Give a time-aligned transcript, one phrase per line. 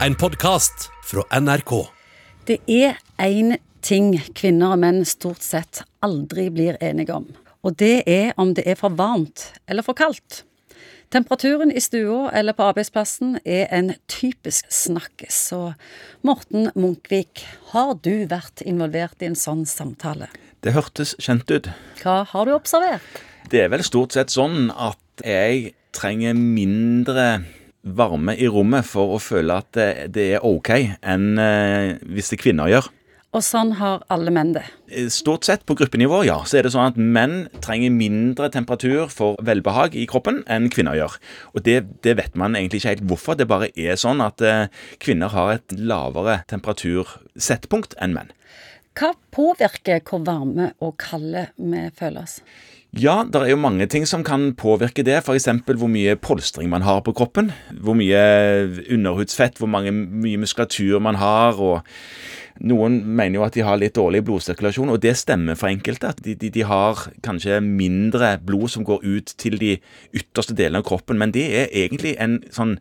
[0.00, 1.72] en podkast fra NRK.
[2.46, 3.54] Det er én
[3.84, 7.28] ting kvinner og menn stort sett aldri blir enige om.
[7.64, 10.42] Og det er om det er for varmt eller for kaldt.
[11.14, 15.36] Temperaturen i stua eller på arbeidsplassen er en typisk snakkes.
[15.50, 15.60] Så
[16.26, 20.28] Morten Munkvik, har du vært involvert i en sånn samtale?
[20.64, 21.70] Det hørtes kjent ut.
[22.02, 23.22] Hva har du observert?
[23.52, 27.44] Det er vel stort sett sånn at jeg trenger mindre
[27.84, 30.70] varme i rommet for å føle at det, det er OK,
[31.04, 32.90] enn eh, hvis det kvinner gjør.
[33.34, 34.62] Og sånn har alle menn det.
[34.86, 39.10] Eh, Stort sett på gruppenivå, ja, så er det sånn at menn trenger mindre temperatur
[39.10, 41.16] for velbehag i kroppen enn kvinner gjør.
[41.52, 43.38] Og det, det vet man egentlig ikke helt hvorfor.
[43.38, 44.70] Det bare er sånn at eh,
[45.02, 48.30] kvinner har et lavere temperatursettpunkt enn menn.
[48.94, 52.38] Hva påvirker hvor varme og kalde vi føler oss?
[52.94, 55.16] Ja, det er jo mange ting som kan påvirke det.
[55.24, 55.48] F.eks.
[55.66, 57.50] hvor mye polstring man har på kroppen.
[57.82, 58.20] Hvor mye
[58.92, 61.58] underhudsfett, hvor mange, mye muskulatur man har.
[61.58, 61.82] og
[62.62, 66.12] Noen mener jo at de har litt dårlig blodsirkulasjon, og det stemmer for enkelte.
[66.14, 69.74] at de, de, de har kanskje mindre blod som går ut til de
[70.14, 71.18] ytterste delene av kroppen.
[71.18, 72.78] Men det er egentlig en sånn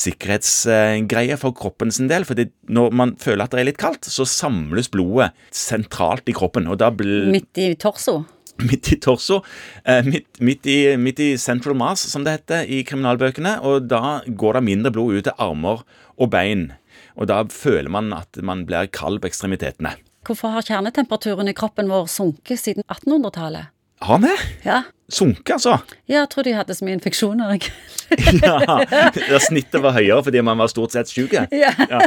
[0.00, 2.24] sikkerhetsgreie for kroppen sin del.
[2.24, 2.40] For
[2.72, 6.70] når man føler at det er litt kaldt, så samles blodet sentralt i kroppen.
[6.72, 7.28] og da blir...
[7.34, 8.22] Midt i torso?
[8.70, 9.40] midt i torso.
[9.84, 13.58] Eh, midt, midt, i, midt, i, central mass, som det heter i kriminalbøkene.
[13.66, 15.84] Og da går det mindre blod ut til armer
[16.18, 16.70] og bein.
[17.18, 19.96] Og da føler man at man blir kald på ekstremitetene.
[20.26, 23.72] Hvorfor har kjernetemperaturen i kroppen vår sunket siden 1800-tallet?
[24.02, 24.30] Har vi?
[24.66, 24.82] Ja.
[25.12, 25.76] Sunket, altså?
[26.08, 27.66] Ja, jeg tror de hadde så mye infeksjoner.
[28.46, 31.34] ja, Snittet var høyere fordi man var stort sett syk?
[31.36, 31.44] Ja.
[31.92, 32.00] ja.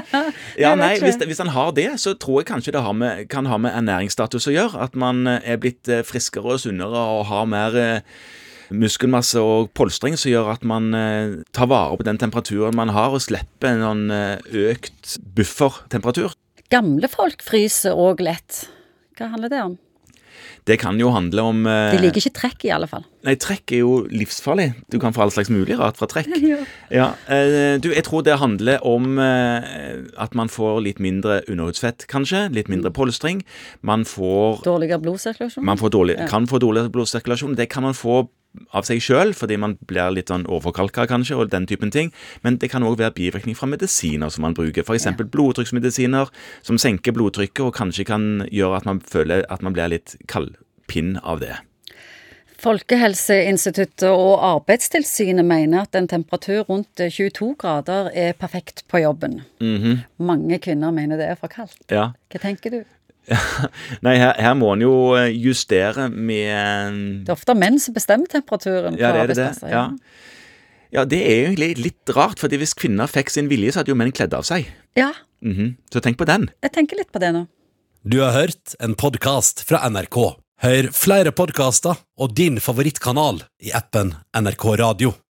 [0.57, 3.59] ja nei, hvis, hvis han har det, så tror jeg kanskje det med, kan ha
[3.61, 4.87] med ernæringsstatus å gjøre.
[4.87, 8.17] At man eh, er blitt eh, friskere og sunnere og har mer eh,
[8.73, 10.89] muskelmasse og polstring som gjør at man
[11.53, 14.05] tar vare på den temperaturen man har, og slipper en sånn
[14.65, 16.33] økt buffertemperatur.
[16.73, 18.63] Gamle folk fryser òg lett.
[19.19, 19.75] Hva handler det om?
[20.65, 23.03] Det kan jo handle om eh, De liker ikke trekk, i alle fall.
[23.25, 24.71] Nei, trekk er jo livsfarlig.
[24.93, 26.31] Du kan få all slags mulig rart fra trekk.
[26.51, 26.61] ja.
[26.93, 32.07] ja eh, du, jeg tror det handler om eh, at man får litt mindre underhudsfett,
[32.11, 32.47] kanskje.
[32.55, 32.97] Litt mindre mm.
[32.97, 33.43] polstring.
[33.85, 35.65] Man får Dårligere blodsirkulasjon?
[35.65, 36.29] Man dårlig, ja.
[36.29, 37.55] kan få dårligere blodsirkulasjon.
[37.59, 38.25] Det kan man få
[38.75, 42.11] av seg sjøl, fordi man blir litt sånn overkalka, kanskje, og den typen ting.
[42.43, 44.85] Men det kan òg være bivirkning fra medisiner som man bruker.
[44.85, 45.07] F.eks.
[45.09, 45.15] Ja.
[45.19, 46.31] blodtrykksmedisiner
[46.65, 51.17] som senker blodtrykket og kanskje kan gjøre at man føler at man blir litt kaldpinn
[51.23, 51.55] av det.
[52.65, 59.41] Folkehelseinstituttet og Arbeidstilsynet mener at en temperatur rundt 22 grader er perfekt på jobben.
[59.59, 59.97] Mm -hmm.
[60.17, 61.91] Mange kvinner mener det er for kaldt.
[61.91, 62.11] Ja.
[62.31, 62.83] Hva tenker du?
[64.05, 68.29] Nei, her, her, må en jo eh, justere med Det er ofte menn som bestemmer
[68.31, 69.71] temperaturen ja, arbeidsplasser.
[69.73, 69.85] Ja.
[70.99, 73.99] ja, det er egentlig litt rart, fordi hvis kvinner fikk sin vilje, så hadde jo
[73.99, 74.69] menn kledd av seg.
[74.97, 75.11] Ja.
[75.41, 75.75] Mm -hmm.
[75.93, 76.49] Så tenk på den.
[76.61, 77.47] Jeg tenker litt på det nå.
[78.03, 80.37] Du har hørt en podkast fra NRK.
[80.61, 85.24] Hør flere podkaster og din favorittkanal i appen NRK Radio.